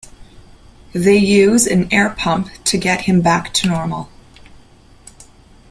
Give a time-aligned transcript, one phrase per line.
[0.93, 4.09] They use an air pump to get him back to normal.